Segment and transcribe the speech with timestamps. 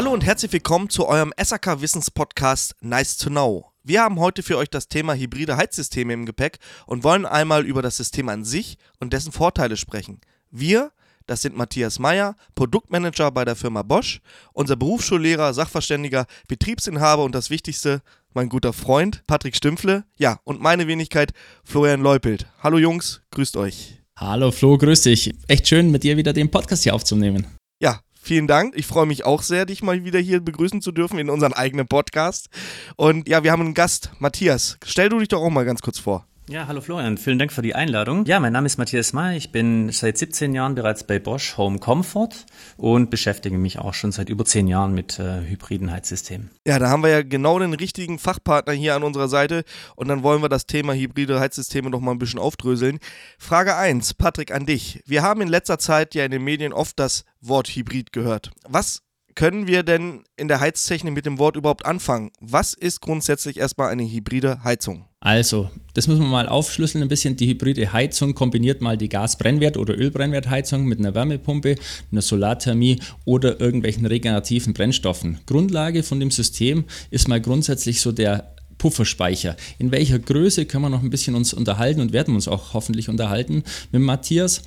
[0.00, 3.66] Hallo und herzlich willkommen zu eurem SAK Wissenspodcast Nice to Know.
[3.84, 7.82] Wir haben heute für euch das Thema hybride Heizsysteme im Gepäck und wollen einmal über
[7.82, 10.22] das System an sich und dessen Vorteile sprechen.
[10.50, 10.90] Wir,
[11.26, 14.22] das sind Matthias Meyer, Produktmanager bei der Firma Bosch,
[14.54, 18.00] unser Berufsschullehrer, Sachverständiger, Betriebsinhaber und das Wichtigste,
[18.32, 22.46] mein guter Freund Patrick Stümpfle, ja, und meine Wenigkeit Florian Leupelt.
[22.62, 24.00] Hallo Jungs, grüßt euch.
[24.16, 25.34] Hallo Flo, grüß dich.
[25.46, 27.46] Echt schön, mit dir wieder den Podcast hier aufzunehmen.
[27.82, 28.74] Ja, vielen Dank.
[28.76, 31.88] Ich freue mich auch sehr, dich mal wieder hier begrüßen zu dürfen in unserem eigenen
[31.88, 32.48] Podcast.
[32.96, 34.78] Und ja, wir haben einen Gast, Matthias.
[34.84, 36.26] Stell du dich doch auch mal ganz kurz vor.
[36.50, 38.24] Ja, hallo Florian, vielen Dank für die Einladung.
[38.24, 41.78] Ja, mein Name ist Matthias May, ich bin seit 17 Jahren bereits bei Bosch Home
[41.78, 42.30] Comfort
[42.76, 46.50] und beschäftige mich auch schon seit über 10 Jahren mit äh, hybriden Heizsystemen.
[46.66, 49.62] Ja, da haben wir ja genau den richtigen Fachpartner hier an unserer Seite
[49.94, 52.98] und dann wollen wir das Thema hybride Heizsysteme noch mal ein bisschen aufdröseln.
[53.38, 55.04] Frage 1, Patrick, an dich.
[55.06, 58.50] Wir haben in letzter Zeit ja in den Medien oft das Wort Hybrid gehört.
[58.68, 59.02] Was
[59.34, 62.30] können wir denn in der Heiztechnik mit dem Wort überhaupt anfangen?
[62.40, 65.06] Was ist grundsätzlich erstmal eine hybride Heizung?
[65.20, 67.36] Also, das müssen wir mal aufschlüsseln ein bisschen.
[67.36, 71.76] Die hybride Heizung kombiniert mal die Gasbrennwert- oder Ölbrennwertheizung mit einer Wärmepumpe,
[72.10, 75.38] einer Solarthermie oder irgendwelchen regenerativen Brennstoffen.
[75.46, 79.56] Grundlage von dem System ist mal grundsätzlich so der Pufferspeicher.
[79.78, 83.10] In welcher Größe können wir noch ein bisschen uns unterhalten und werden uns auch hoffentlich
[83.10, 84.62] unterhalten mit Matthias.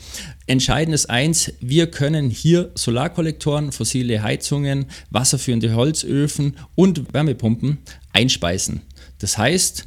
[0.46, 7.80] Entscheidend ist eins, wir können hier Solarkollektoren, fossile Heizungen, wasserführende Holzöfen und Wärmepumpen
[8.14, 8.84] einspeisen.
[9.18, 9.86] Das heißt,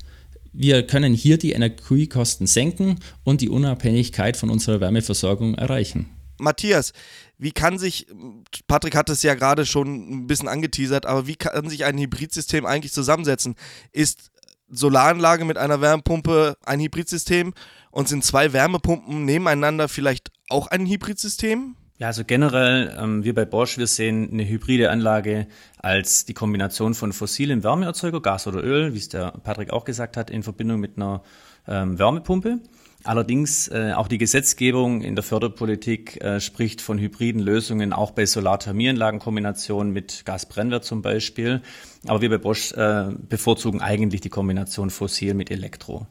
[0.53, 6.07] wir können hier die Energiekosten senken und die Unabhängigkeit von unserer Wärmeversorgung erreichen.
[6.39, 6.93] Matthias,
[7.39, 8.07] wie kann sich,
[8.67, 12.65] Patrick hat es ja gerade schon ein bisschen angeteasert, aber wie kann sich ein Hybridsystem
[12.65, 13.57] eigentlich zusammensetzen?
[13.93, 14.31] Ist
[14.69, 17.55] Solaranlage mit einer Wärmepumpe ein Hybridsystem
[17.91, 21.77] und sind zwei Wärmepumpen nebeneinander vielleicht auch ein Hybridsystem?
[21.99, 25.47] Ja, also generell, ähm, wir bei Bosch, wir sehen eine hybride Anlage
[25.79, 30.19] als die Kombination von fossilem Wärmeerzeuger, Gas oder Öl, wie es der Patrick auch gesagt
[30.19, 31.23] hat, in Verbindung mit einer
[31.67, 32.61] ähm, Wärmepumpe.
[33.07, 38.27] Allerdings äh, auch die Gesetzgebung in der Förderpolitik äh, spricht von hybriden Lösungen, auch bei
[38.27, 41.63] Solarthermieanlagenkombinationen mit Gasbrennwert zum Beispiel.
[42.07, 46.07] Aber wir bei Bosch äh, bevorzugen eigentlich die Kombination fossil mit Elektro.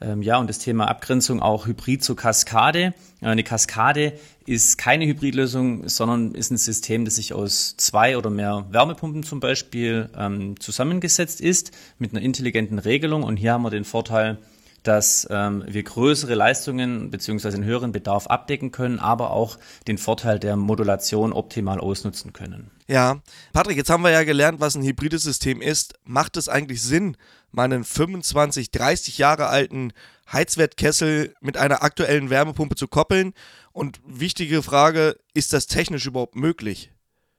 [0.00, 2.94] Ähm, ja, und das Thema Abgrenzung auch Hybrid zur Kaskade.
[3.20, 4.14] Äh, eine Kaskade
[4.46, 9.40] ist keine Hybridlösung, sondern ist ein System, das sich aus zwei oder mehr Wärmepumpen zum
[9.40, 13.22] Beispiel ähm, zusammengesetzt ist mit einer intelligenten Regelung.
[13.22, 14.38] Und hier haben wir den Vorteil,
[14.82, 20.38] dass ähm, wir größere Leistungen beziehungsweise einen höheren Bedarf abdecken können, aber auch den Vorteil
[20.38, 22.70] der Modulation optimal ausnutzen können.
[22.88, 23.20] Ja,
[23.52, 25.94] Patrick, jetzt haben wir ja gelernt, was ein hybrides System ist.
[26.04, 27.16] Macht es eigentlich Sinn,
[27.52, 29.92] meinen 25, 30 Jahre alten
[30.32, 33.34] Heizwertkessel mit einer aktuellen Wärmepumpe zu koppeln?
[33.72, 36.90] Und wichtige Frage, ist das technisch überhaupt möglich?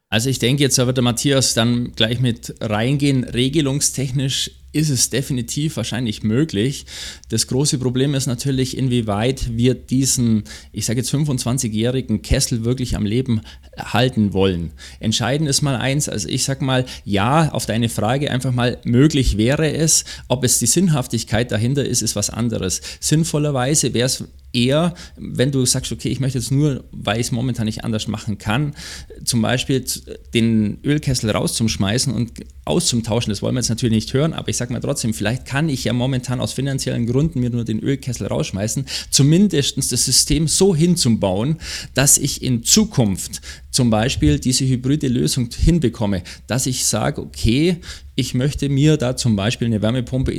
[0.10, 3.24] Also ich denke, jetzt wird der Matthias dann gleich mit reingehen.
[3.24, 6.86] Regelungstechnisch ist es definitiv wahrscheinlich möglich.
[7.30, 13.06] Das große Problem ist natürlich, inwieweit wir diesen, ich sage jetzt 25-jährigen Kessel wirklich am
[13.06, 13.42] Leben
[13.78, 14.72] halten wollen.
[15.00, 19.38] Entscheidend ist mal eins, also ich sage mal, ja, auf deine Frage einfach mal, möglich
[19.38, 22.82] wäre es, ob es die Sinnhaftigkeit dahinter ist, ist was anderes.
[23.00, 27.32] Sinnvollerweise wäre es eher, wenn du sagst, okay, ich möchte jetzt nur, weil ich es
[27.32, 28.76] momentan nicht anders machen kann,
[29.24, 29.84] zum Beispiel
[30.34, 32.32] den Ölkessel rauszuschmeißen und
[32.66, 35.70] auszutauschen, das wollen wir jetzt natürlich nicht hören, aber ich sage mal trotzdem, vielleicht kann
[35.70, 40.76] ich ja momentan aus finanziellen Gründen mir nur den Ölkessel rausschmeißen, zumindest das System so
[40.76, 41.56] hinzubauen,
[41.96, 47.78] dass ich in Zukunft zum Beispiel diese hybride Lösung hinbekomme, dass ich sage, okay,
[48.14, 50.32] ich möchte mir da zum Beispiel eine Wärmepumpe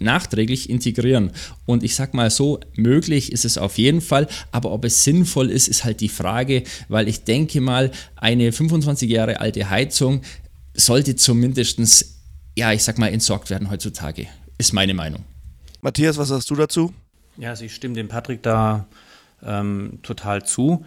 [0.00, 1.32] nachträglich integrieren.
[1.66, 5.50] Und ich sage mal so, möglich ist es auf jeden Fall, aber ob es sinnvoll
[5.50, 10.22] ist, ist halt die Frage, weil ich denke mal, eine 25 Jahre alte Heizung
[10.72, 12.15] sollte zumindest,
[12.56, 14.26] ja, ich sag mal, entsorgt werden heutzutage.
[14.58, 15.24] Ist meine Meinung.
[15.82, 16.94] Matthias, was sagst du dazu?
[17.36, 18.86] Ja, also ich stimme dem Patrick da
[19.42, 20.84] ähm, total zu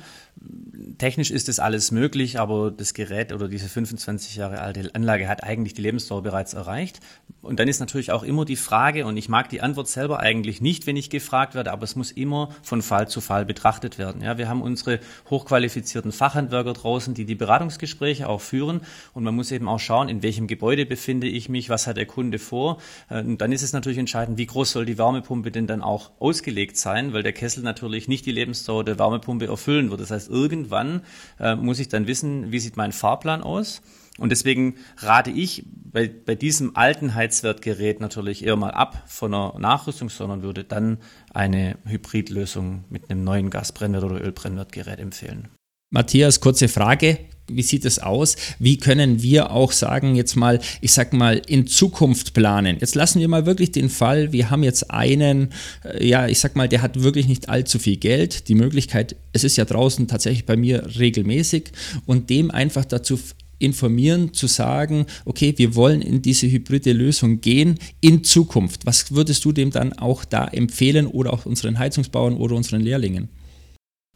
[0.97, 5.43] technisch ist das alles möglich, aber das Gerät oder diese 25 Jahre alte Anlage hat
[5.43, 6.99] eigentlich die Lebensdauer bereits erreicht.
[7.41, 10.61] Und dann ist natürlich auch immer die Frage, und ich mag die Antwort selber eigentlich
[10.61, 14.21] nicht, wenn ich gefragt werde, aber es muss immer von Fall zu Fall betrachtet werden.
[14.21, 14.99] Ja, wir haben unsere
[15.29, 18.81] hochqualifizierten Fachhandwerker draußen, die die Beratungsgespräche auch führen.
[19.13, 22.05] Und man muss eben auch schauen, in welchem Gebäude befinde ich mich, was hat der
[22.05, 22.81] Kunde vor.
[23.09, 26.11] Äh, und dann ist es natürlich entscheidend, wie groß soll die Wärmepumpe denn dann auch
[26.19, 30.01] ausgelegt sein, weil der Kessel natürlich nicht die Lebensdauer der Wärmepumpe erfüllen wird.
[30.01, 31.01] Das heißt, irgendwann
[31.39, 33.81] äh, muss ich dann wissen, wie sieht mein Fahrplan aus.
[34.17, 39.57] Und deswegen rate ich bei, bei diesem alten Heizwertgerät natürlich eher mal ab von einer
[39.57, 40.97] Nachrüstung, sondern würde dann
[41.33, 45.47] eine Hybridlösung mit einem neuen Gasbrennwert oder Ölbrennwertgerät empfehlen.
[45.91, 47.17] Matthias, kurze Frage.
[47.47, 48.35] Wie sieht es aus?
[48.59, 52.77] Wie können wir auch sagen, jetzt mal, ich sag mal, in Zukunft planen?
[52.79, 55.49] Jetzt lassen wir mal wirklich den Fall, wir haben jetzt einen,
[55.83, 58.49] äh, ja, ich sag mal, der hat wirklich nicht allzu viel Geld.
[58.49, 61.71] Die Möglichkeit, es ist ja draußen tatsächlich bei mir regelmäßig
[62.05, 63.19] und dem einfach dazu
[63.57, 68.85] informieren, zu sagen, okay, wir wollen in diese hybride Lösung gehen in Zukunft.
[68.85, 73.27] Was würdest du dem dann auch da empfehlen oder auch unseren Heizungsbauern oder unseren Lehrlingen?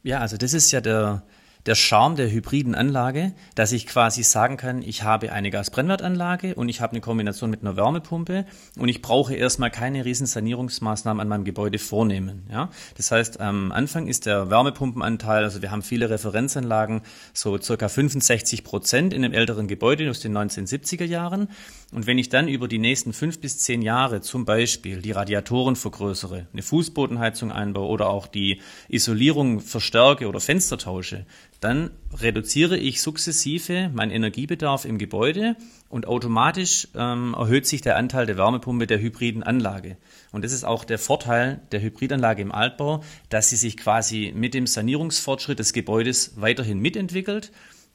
[0.03, 1.23] Ja, also das ist ja der,
[1.65, 6.67] der Charme der hybriden Anlage, dass ich quasi sagen kann, ich habe eine Gasbrennwertanlage und
[6.67, 8.45] ich habe eine Kombination mit einer Wärmepumpe
[8.77, 12.45] und ich brauche erstmal keine riesen Sanierungsmaßnahmen an meinem Gebäude vornehmen.
[12.51, 12.69] Ja?
[12.97, 17.01] Das heißt, am Anfang ist der Wärmepumpenanteil, also wir haben viele Referenzanlagen,
[17.33, 21.47] so circa 65 Prozent in einem älteren Gebäude aus den 1970er Jahren.
[21.93, 25.75] Und wenn ich dann über die nächsten fünf bis zehn Jahre zum Beispiel die Radiatoren
[25.75, 31.25] vergrößere, eine Fußbodenheizung einbaue oder auch die Isolierung verstärke oder Fenster tausche,
[31.63, 35.55] dann reduziere ich sukzessive meinen Energiebedarf im Gebäude
[35.89, 39.97] und automatisch ähm, erhöht sich der Anteil der Wärmepumpe der hybriden Anlage.
[40.31, 44.53] Und das ist auch der Vorteil der Hybridanlage im Altbau, dass sie sich quasi mit
[44.53, 47.51] dem Sanierungsfortschritt des Gebäudes weiterhin mitentwickelt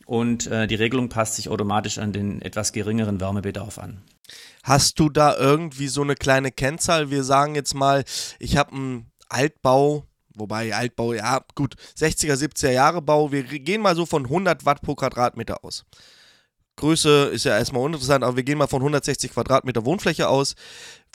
[0.06, 4.02] und äh, die Regelung passt sich automatisch an den etwas geringeren Wärmebedarf an.
[4.62, 7.10] Hast du da irgendwie so eine kleine Kennzahl?
[7.10, 8.04] Wir sagen jetzt mal,
[8.38, 10.06] ich habe einen Altbau,
[10.38, 14.82] wobei Altbau, ja gut, 60er, 70er Jahre Bau, wir gehen mal so von 100 Watt
[14.82, 15.84] pro Quadratmeter aus.
[16.76, 20.54] Größe ist ja erstmal uninteressant, aber wir gehen mal von 160 Quadratmeter Wohnfläche aus.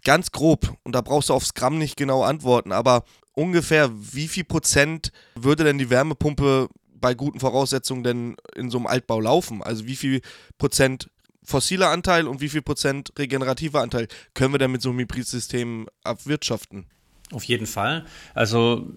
[0.03, 4.43] Ganz grob, und da brauchst du aufs Gramm nicht genau antworten, aber ungefähr wie viel
[4.43, 6.67] Prozent würde denn die Wärmepumpe
[7.03, 9.63] bei guten Voraussetzungen denn in so einem Altbau laufen?
[9.63, 10.21] Also wie viel
[10.57, 11.09] Prozent
[11.43, 15.87] fossiler Anteil und wie viel Prozent regenerativer Anteil können wir denn mit so einem Hybridsystem
[16.03, 16.87] abwirtschaften?
[17.31, 18.05] Auf jeden Fall.
[18.33, 18.87] Also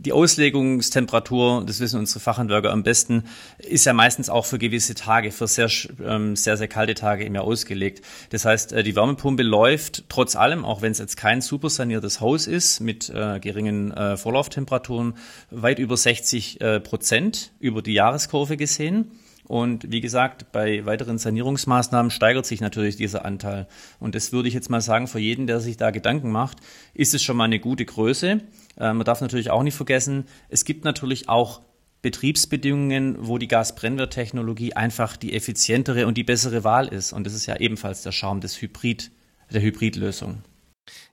[0.00, 3.24] die Auslegungstemperatur, das wissen unsere Fachhandwerker am besten,
[3.58, 5.68] ist ja meistens auch für gewisse Tage, für sehr,
[6.02, 8.02] ähm, sehr, sehr kalte Tage im Jahr ausgelegt.
[8.30, 12.20] Das heißt, äh, die Wärmepumpe läuft trotz allem, auch wenn es jetzt kein super saniertes
[12.20, 15.14] Haus ist, mit äh, geringen äh, Vorlauftemperaturen,
[15.50, 19.10] weit über 60 äh, Prozent über die Jahreskurve gesehen.
[19.50, 23.66] Und wie gesagt, bei weiteren Sanierungsmaßnahmen steigert sich natürlich dieser Anteil.
[23.98, 26.58] Und das würde ich jetzt mal sagen, für jeden, der sich da Gedanken macht,
[26.94, 28.42] ist es schon mal eine gute Größe.
[28.78, 31.62] Äh, man darf natürlich auch nicht vergessen, es gibt natürlich auch
[32.00, 37.12] Betriebsbedingungen, wo die Gasbrennwerttechnologie einfach die effizientere und die bessere Wahl ist.
[37.12, 39.10] Und das ist ja ebenfalls der Charme des Hybrid,
[39.52, 40.44] der Hybridlösung.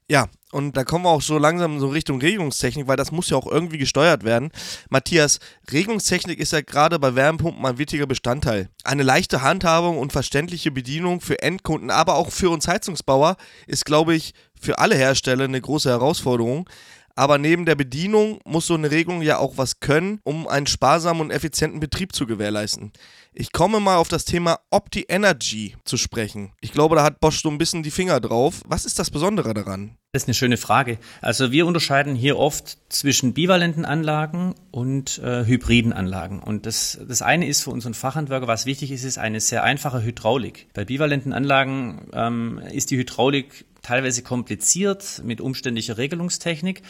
[0.09, 3.35] Ja, und da kommen wir auch so langsam so Richtung Regelungstechnik, weil das muss ja
[3.35, 4.51] auch irgendwie gesteuert werden.
[4.89, 5.39] Matthias,
[5.69, 8.69] Regelungstechnik ist ja gerade bei Wärmepumpen ein wichtiger Bestandteil.
[8.85, 14.15] Eine leichte Handhabung und verständliche Bedienung für Endkunden, aber auch für uns Heizungsbauer ist, glaube
[14.15, 16.69] ich, für alle Hersteller eine große Herausforderung.
[17.17, 21.21] Aber neben der Bedienung muss so eine Regelung ja auch was können, um einen sparsamen
[21.21, 22.93] und effizienten Betrieb zu gewährleisten.
[23.39, 26.53] Ich komme mal auf das Thema Opti Energy zu sprechen.
[26.59, 28.63] Ich glaube, da hat Bosch so ein bisschen die Finger drauf.
[28.65, 29.95] Was ist das Besondere daran?
[30.11, 30.97] Das ist eine schöne Frage.
[31.21, 36.39] Also wir unterscheiden hier oft zwischen bivalenten Anlagen und äh, hybriden Anlagen.
[36.39, 40.01] Und das, das eine ist für unseren Fachhandwerker, was wichtig ist, ist eine sehr einfache
[40.01, 40.69] Hydraulik.
[40.73, 46.81] Bei bivalenten Anlagen ähm, ist die Hydraulik teilweise kompliziert mit umständlicher Regelungstechnik.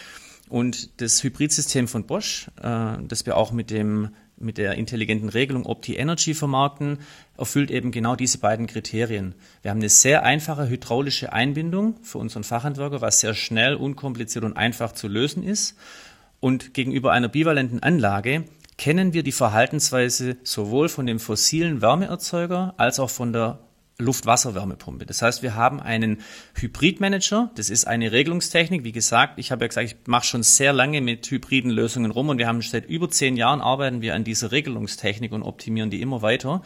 [0.47, 5.65] Und das Hybridsystem von Bosch, äh, das wir auch mit dem mit der intelligenten Regelung
[5.65, 6.99] Opti Energy vermarkten,
[7.37, 9.35] erfüllt eben genau diese beiden Kriterien.
[9.61, 14.55] Wir haben eine sehr einfache hydraulische Einbindung für unseren Fachhandwerker, was sehr schnell, unkompliziert und
[14.55, 15.75] einfach zu lösen ist.
[16.39, 18.45] Und gegenüber einer bivalenten Anlage
[18.77, 23.59] kennen wir die Verhaltensweise sowohl von dem fossilen Wärmeerzeuger als auch von der
[23.99, 25.07] Luft-Wasser-Wärmepumpe.
[25.07, 26.21] Das heißt, wir haben einen
[26.53, 27.49] Hybridmanager.
[27.55, 28.83] Das ist eine Regelungstechnik.
[28.83, 32.29] Wie gesagt, ich habe ja gesagt, ich mache schon sehr lange mit hybriden Lösungen rum
[32.29, 36.01] und wir haben seit über zehn Jahren arbeiten wir an dieser Regelungstechnik und optimieren die
[36.01, 36.61] immer weiter.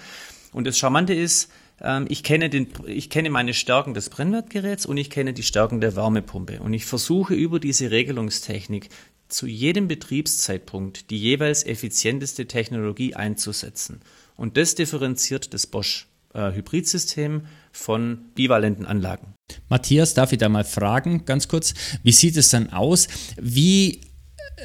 [0.51, 4.97] Und das Charmante ist, ähm, ich kenne, den, ich kenne meine Stärken des Brennwertgeräts und
[4.97, 6.59] ich kenne die Stärken der Wärmepumpe.
[6.59, 8.89] Und ich versuche über diese Regelungstechnik
[9.29, 14.01] zu jedem Betriebszeitpunkt die jeweils effizienteste Technologie einzusetzen.
[14.35, 19.33] Und das differenziert das Bosch äh, Hybridsystem von bivalenten Anlagen.
[19.69, 21.73] Matthias, darf ich da mal fragen, ganz kurz,
[22.03, 23.07] wie sieht es dann aus?
[23.39, 24.01] Wie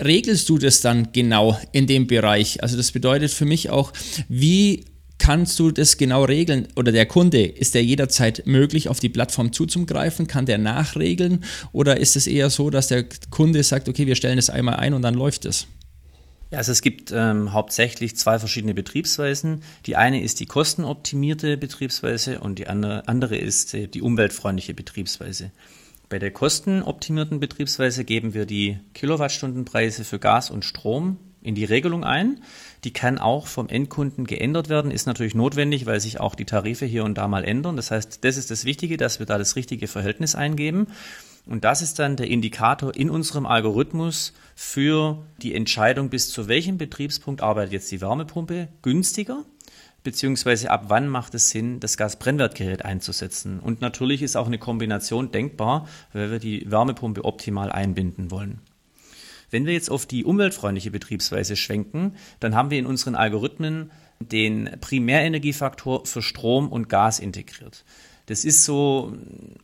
[0.00, 2.62] regelst du das dann genau in dem Bereich?
[2.62, 3.92] Also das bedeutet für mich auch,
[4.28, 4.84] wie
[5.18, 6.68] kannst du das genau regeln?
[6.76, 10.26] Oder der Kunde, ist der jederzeit möglich, auf die Plattform zuzugreifen?
[10.26, 11.44] Kann der nachregeln?
[11.72, 14.94] Oder ist es eher so, dass der Kunde sagt, okay, wir stellen es einmal ein
[14.94, 15.66] und dann läuft es?
[16.50, 19.62] Ja, also es gibt ähm, hauptsächlich zwei verschiedene Betriebsweisen.
[19.86, 25.50] Die eine ist die kostenoptimierte Betriebsweise und die andere, andere ist äh, die umweltfreundliche Betriebsweise.
[26.08, 32.04] Bei der kostenoptimierten Betriebsweise geben wir die Kilowattstundenpreise für Gas und Strom in die Regelung
[32.04, 32.40] ein.
[32.84, 36.86] Die kann auch vom Endkunden geändert werden, ist natürlich notwendig, weil sich auch die Tarife
[36.86, 37.74] hier und da mal ändern.
[37.74, 40.86] Das heißt, das ist das Wichtige, dass wir da das richtige Verhältnis eingeben.
[41.46, 46.76] Und das ist dann der Indikator in unserem Algorithmus für die Entscheidung, bis zu welchem
[46.76, 49.44] Betriebspunkt arbeitet jetzt die Wärmepumpe günstiger,
[50.02, 53.60] beziehungsweise ab wann macht es Sinn, das Gasbrennwertgerät einzusetzen.
[53.60, 58.60] Und natürlich ist auch eine Kombination denkbar, weil wir die Wärmepumpe optimal einbinden wollen.
[59.50, 64.70] Wenn wir jetzt auf die umweltfreundliche Betriebsweise schwenken, dann haben wir in unseren Algorithmen den
[64.80, 67.84] Primärenergiefaktor für Strom und Gas integriert.
[68.26, 69.12] Das ist so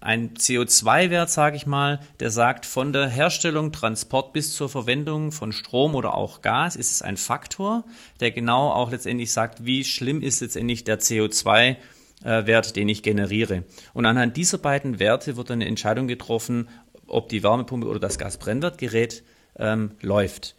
[0.00, 5.52] ein CO2-Wert, sage ich mal, der sagt, von der Herstellung, Transport bis zur Verwendung von
[5.52, 7.84] Strom oder auch Gas ist es ein Faktor,
[8.20, 11.76] der genau auch letztendlich sagt, wie schlimm ist letztendlich der CO2
[12.24, 13.64] Wert, den ich generiere.
[13.94, 16.68] Und anhand dieser beiden Werte wird dann eine Entscheidung getroffen,
[17.06, 19.24] ob die Wärmepumpe oder das Gasbrennwertgerät
[19.58, 20.54] ähm, läuft.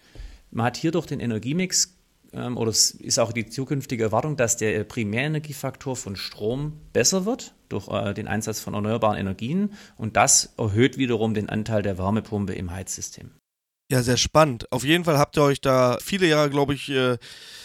[0.51, 1.92] Man hat hier durch den Energiemix
[2.33, 7.53] ähm, oder es ist auch die zukünftige Erwartung, dass der Primärenergiefaktor von Strom besser wird
[7.69, 12.53] durch äh, den Einsatz von erneuerbaren Energien und das erhöht wiederum den Anteil der Wärmepumpe
[12.53, 13.31] im Heizsystem.
[13.91, 14.71] Ja, sehr spannend.
[14.71, 17.17] Auf jeden Fall habt ihr euch da viele Jahre, glaube ich, äh,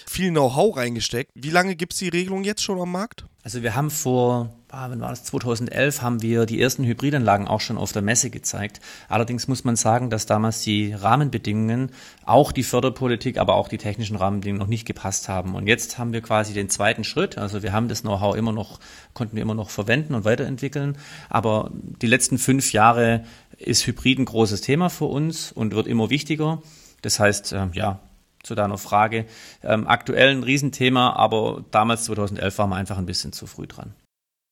[0.06, 1.30] viel Know-how reingesteckt.
[1.34, 3.24] Wie lange gibt es die Regelung jetzt schon am Markt?
[3.42, 7.78] Also wir haben vor, wann war das, 2011 haben wir die ersten Hybridanlagen auch schon
[7.78, 8.80] auf der Messe gezeigt.
[9.08, 11.90] Allerdings muss man sagen, dass damals die Rahmenbedingungen,
[12.24, 15.54] auch die Förderpolitik, aber auch die technischen Rahmenbedingungen noch nicht gepasst haben.
[15.54, 17.38] Und jetzt haben wir quasi den zweiten Schritt.
[17.38, 18.78] Also wir haben das Know-how immer noch,
[19.14, 20.98] konnten wir immer noch verwenden und weiterentwickeln.
[21.30, 23.24] Aber die letzten fünf Jahre
[23.56, 26.62] ist Hybrid ein großes Thema für uns und wird immer wichtiger.
[27.02, 28.00] Das heißt, äh, ja,
[28.42, 29.26] zu deiner Frage.
[29.62, 33.94] Ähm, aktuell ein Riesenthema, aber damals 2011 waren wir einfach ein bisschen zu früh dran.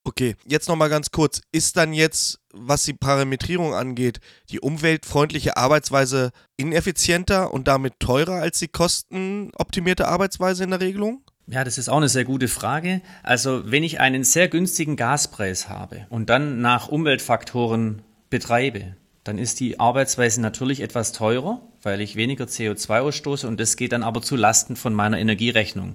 [0.06, 1.40] Okay, jetzt nochmal ganz kurz.
[1.50, 4.20] Ist dann jetzt, was die Parametrierung angeht,
[4.50, 11.24] die umweltfreundliche Arbeitsweise ineffizienter und damit teurer als die kostenoptimierte Arbeitsweise in der Regelung?
[11.48, 13.02] Ja, das ist auch eine sehr gute Frage.
[13.24, 18.94] Also wenn ich einen sehr günstigen Gaspreis habe und dann nach Umweltfaktoren betreibe,
[19.24, 23.92] dann ist die Arbeitsweise natürlich etwas teurer, weil ich weniger CO2 ausstoße und das geht
[23.92, 25.94] dann aber zu Lasten von meiner Energierechnung.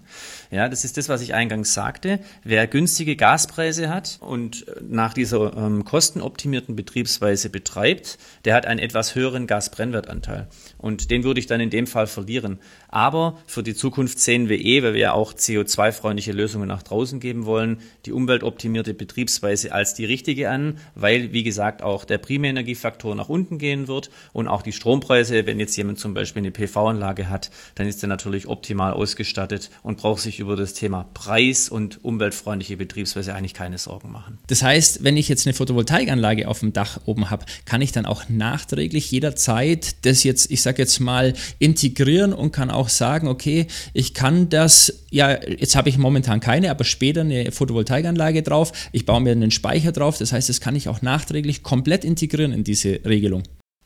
[0.49, 2.19] Ja, das ist das, was ich eingangs sagte.
[2.43, 9.15] Wer günstige Gaspreise hat und nach dieser ähm, kostenoptimierten Betriebsweise betreibt, der hat einen etwas
[9.15, 10.47] höheren Gasbrennwertanteil.
[10.77, 12.59] Und den würde ich dann in dem Fall verlieren.
[12.87, 17.19] Aber für die Zukunft sehen wir eh, weil wir ja auch CO2-freundliche Lösungen nach draußen
[17.19, 23.13] geben wollen, die umweltoptimierte Betriebsweise als die richtige an, weil, wie gesagt, auch der Primärenergiefaktor
[23.13, 27.29] nach unten gehen wird und auch die Strompreise, wenn jetzt jemand zum Beispiel eine PV-Anlage
[27.29, 32.03] hat, dann ist er natürlich optimal ausgestattet und braucht sich über das Thema Preis und
[32.03, 34.37] umweltfreundliche Betriebsweise eigentlich keine Sorgen machen.
[34.47, 38.05] Das heißt, wenn ich jetzt eine Photovoltaikanlage auf dem Dach oben habe, kann ich dann
[38.05, 43.67] auch nachträglich jederzeit das jetzt, ich sage jetzt mal, integrieren und kann auch sagen, okay,
[43.93, 49.05] ich kann das, ja, jetzt habe ich momentan keine, aber später eine Photovoltaikanlage drauf, ich
[49.05, 52.63] baue mir einen Speicher drauf, das heißt, das kann ich auch nachträglich komplett integrieren in
[52.63, 53.43] diese Regelung.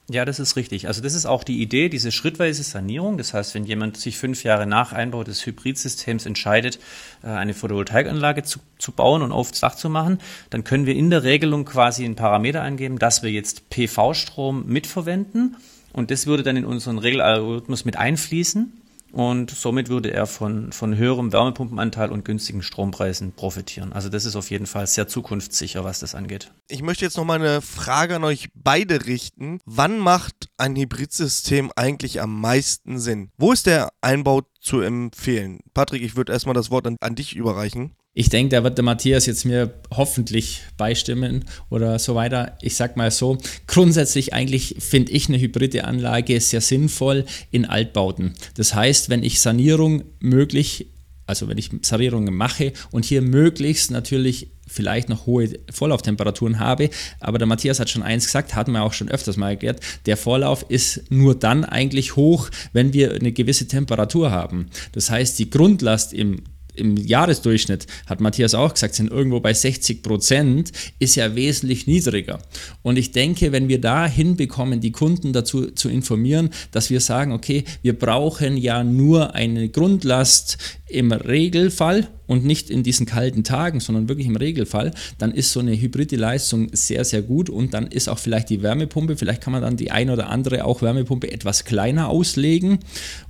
[0.08, 0.88] Ja, das ist richtig.
[0.88, 3.18] Also das ist auch die Idee, diese schrittweise Sanierung.
[3.18, 6.78] Das heißt, wenn jemand sich fünf Jahre nach Einbau des Hybridsystems entscheidet,
[7.24, 10.20] äh, eine Photovoltaikanlage zu, zu bauen und aufs Dach zu machen,
[10.52, 15.58] dann können wir in der Regelung quasi einen Parameter angeben, dass wir jetzt PV-Strom mitverwenden.
[15.92, 18.74] Und das würde dann in unseren Regelalgorithmus mit einfließen
[19.16, 23.94] und somit würde er von, von höherem Wärmepumpenanteil und günstigen Strompreisen profitieren.
[23.94, 26.52] Also das ist auf jeden Fall sehr zukunftssicher, was das angeht.
[26.68, 29.60] Ich möchte jetzt noch mal eine Frage an euch beide richten.
[29.66, 33.32] Wann macht ein Hybridsystem eigentlich am meisten Sinn?
[33.38, 35.62] Wo ist der Einbau zu empfehlen?
[35.74, 37.96] Patrick, ich würde erstmal das Wort an, an dich überreichen.
[38.18, 42.58] Ich denke, da wird der Matthias jetzt mir hoffentlich beistimmen oder so weiter.
[42.62, 48.34] Ich sag mal so, grundsätzlich eigentlich finde ich eine hybride Anlage sehr sinnvoll in Altbauten.
[48.56, 50.88] Das heißt, wenn ich Sanierung möglich,
[51.28, 56.92] also wenn ich Sanierungen mache und hier möglichst natürlich vielleicht noch hohe Vorlauftemperaturen habe.
[57.20, 60.16] Aber der Matthias hat schon eins gesagt, hatten wir auch schon öfters mal erklärt, der
[60.16, 64.68] Vorlauf ist nur dann eigentlich hoch, wenn wir eine gewisse Temperatur haben.
[64.94, 66.44] Das heißt, die Grundlast im
[66.76, 72.40] im Jahresdurchschnitt, hat Matthias auch gesagt, sind irgendwo bei 60 Prozent, ist ja wesentlich niedriger.
[72.82, 77.32] Und ich denke, wenn wir da hinbekommen, die Kunden dazu zu informieren, dass wir sagen,
[77.32, 83.80] okay, wir brauchen ja nur eine Grundlast im Regelfall und nicht in diesen kalten Tagen,
[83.80, 87.88] sondern wirklich im Regelfall, dann ist so eine hybride Leistung sehr, sehr gut und dann
[87.88, 91.32] ist auch vielleicht die Wärmepumpe, vielleicht kann man dann die ein oder andere auch Wärmepumpe
[91.32, 92.80] etwas kleiner auslegen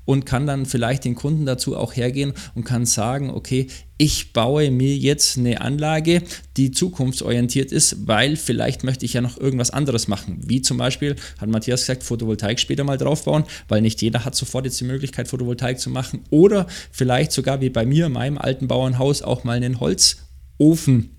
[0.05, 4.71] und kann dann vielleicht den Kunden dazu auch hergehen und kann sagen, okay, ich baue
[4.71, 6.21] mir jetzt eine Anlage,
[6.57, 10.39] die zukunftsorientiert ist, weil vielleicht möchte ich ja noch irgendwas anderes machen.
[10.45, 14.65] Wie zum Beispiel, hat Matthias gesagt, Photovoltaik später mal draufbauen, weil nicht jeder hat sofort
[14.65, 16.23] jetzt die Möglichkeit, Photovoltaik zu machen.
[16.29, 21.11] Oder vielleicht sogar wie bei mir, meinem alten Bauernhaus, auch mal einen Holzofen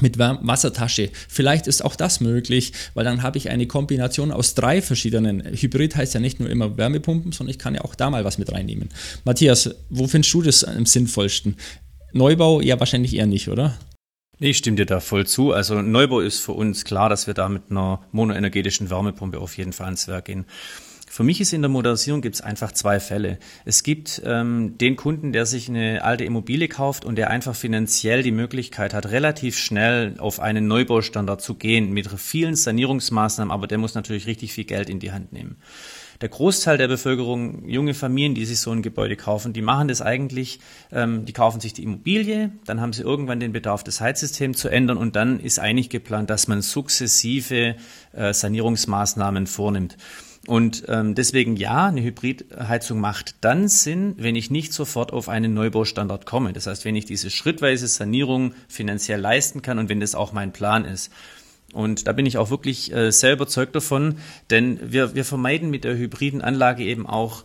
[0.00, 1.10] mit Wassertasche.
[1.28, 5.42] Vielleicht ist auch das möglich, weil dann habe ich eine Kombination aus drei verschiedenen.
[5.44, 8.38] Hybrid heißt ja nicht nur immer Wärmepumpen, sondern ich kann ja auch da mal was
[8.38, 8.88] mit reinnehmen.
[9.24, 11.56] Matthias, wo findest du das am sinnvollsten?
[12.12, 13.78] Neubau ja wahrscheinlich eher nicht, oder?
[14.38, 15.52] Ich stimme dir da voll zu.
[15.52, 19.72] Also Neubau ist für uns klar, dass wir da mit einer monoenergetischen Wärmepumpe auf jeden
[19.72, 20.46] Fall ans Werk gehen.
[21.12, 23.38] Für mich ist in der Modernisierung gibt es einfach zwei Fälle.
[23.66, 28.22] Es gibt ähm, den Kunden, der sich eine alte Immobilie kauft und der einfach finanziell
[28.22, 33.76] die Möglichkeit hat, relativ schnell auf einen Neubaustandard zu gehen mit vielen Sanierungsmaßnahmen, aber der
[33.76, 35.56] muss natürlich richtig viel Geld in die Hand nehmen
[36.22, 40.00] der Großteil der Bevölkerung, junge Familien, die sich so ein Gebäude kaufen, die machen das
[40.00, 40.60] eigentlich,
[40.92, 44.68] ähm, die kaufen sich die Immobilie, dann haben sie irgendwann den Bedarf, das Heizsystem zu
[44.68, 47.74] ändern und dann ist eigentlich geplant, dass man sukzessive
[48.12, 49.96] äh, Sanierungsmaßnahmen vornimmt.
[50.48, 55.54] Und ähm, deswegen ja, eine Hybridheizung macht dann Sinn, wenn ich nicht sofort auf einen
[55.54, 56.52] Neubaustandard komme.
[56.52, 60.52] Das heißt, wenn ich diese schrittweise Sanierung finanziell leisten kann und wenn das auch mein
[60.52, 61.12] Plan ist.
[61.72, 64.16] Und da bin ich auch wirklich äh, sehr überzeugt davon,
[64.50, 67.44] denn wir, wir vermeiden mit der hybriden Anlage eben auch,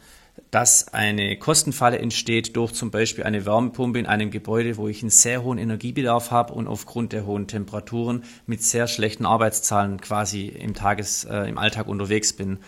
[0.51, 5.09] dass eine Kostenfalle entsteht durch zum Beispiel eine Wärmepumpe in einem Gebäude, wo ich einen
[5.09, 10.73] sehr hohen Energiebedarf habe und aufgrund der hohen Temperaturen mit sehr schlechten Arbeitszahlen quasi im
[10.73, 12.59] Tages, äh, im Alltag unterwegs bin.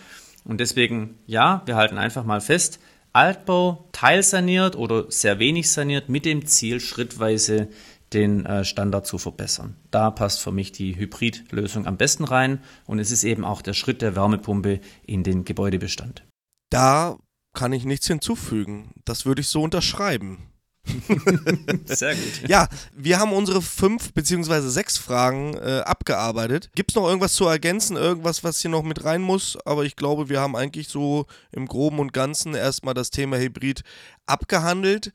[0.44, 2.80] Und deswegen, ja, wir halten einfach mal fest,
[3.12, 7.68] Altbau teilsaniert oder sehr wenig saniert mit dem Ziel, schrittweise
[8.12, 9.76] den äh, Standard zu verbessern.
[9.90, 13.74] Da passt für mich die Hybridlösung am besten rein und es ist eben auch der
[13.74, 16.24] Schritt der Wärmepumpe in den Gebäudebestand.
[16.70, 17.18] Da
[17.54, 18.92] kann ich nichts hinzufügen.
[19.04, 20.49] Das würde ich so unterschreiben.
[21.84, 22.48] Sehr gut.
[22.48, 26.70] Ja, wir haben unsere fünf beziehungsweise sechs Fragen äh, abgearbeitet.
[26.74, 29.58] Gibt es noch irgendwas zu ergänzen, irgendwas, was hier noch mit rein muss?
[29.64, 33.82] Aber ich glaube, wir haben eigentlich so im Groben und Ganzen erstmal das Thema Hybrid
[34.26, 35.12] abgehandelt.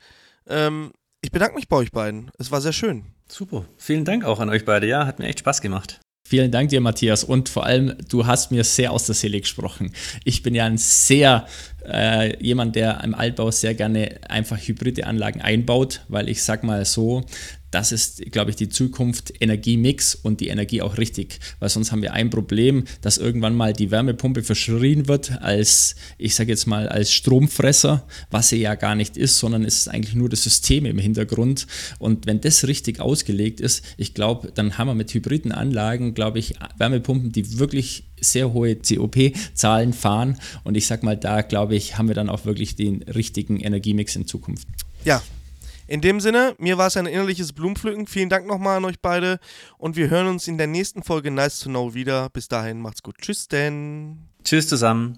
[0.47, 2.31] Ähm, ich bedanke mich bei euch beiden.
[2.37, 3.05] Es war sehr schön.
[3.27, 3.65] Super.
[3.77, 4.87] Vielen Dank auch an euch beide.
[4.87, 5.99] Ja, hat mir echt Spaß gemacht.
[6.27, 7.23] Vielen Dank dir, Matthias.
[7.23, 9.91] Und vor allem, du hast mir sehr aus der Seele gesprochen.
[10.23, 11.45] Ich bin ja ein sehr
[11.87, 16.83] äh, jemand, der im Altbau sehr gerne einfach hybride Anlagen einbaut, weil ich sag mal
[16.83, 17.23] so,
[17.75, 21.39] das ist, glaube ich, die Zukunft Energiemix und die Energie auch richtig.
[21.59, 26.35] Weil sonst haben wir ein Problem, dass irgendwann mal die Wärmepumpe verschrien wird als, ich
[26.35, 30.15] sage jetzt mal, als Stromfresser, was sie ja gar nicht ist, sondern es ist eigentlich
[30.15, 31.67] nur das System im Hintergrund.
[31.99, 36.39] Und wenn das richtig ausgelegt ist, ich glaube, dann haben wir mit hybriden Anlagen, glaube
[36.39, 40.37] ich, Wärmepumpen, die wirklich sehr hohe COP-Zahlen fahren.
[40.63, 44.15] Und ich sage mal, da glaube ich, haben wir dann auch wirklich den richtigen Energiemix
[44.15, 44.65] in Zukunft.
[45.03, 45.21] Ja,
[45.87, 48.07] in dem Sinne, mir war es ein innerliches Blumenpflücken.
[48.07, 49.39] Vielen Dank nochmal an euch beide
[49.77, 52.29] und wir hören uns in der nächsten Folge Nice to Know wieder.
[52.29, 53.17] Bis dahin, macht's gut.
[53.19, 54.17] Tschüss denn.
[54.43, 55.13] Tschüss zusammen.